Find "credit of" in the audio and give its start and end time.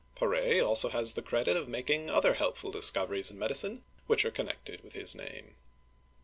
1.21-1.67